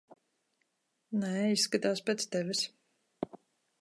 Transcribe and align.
Nē, 1.23 1.33
izskatās 1.57 2.03
pēc 2.09 2.25
tevis. 2.37 2.65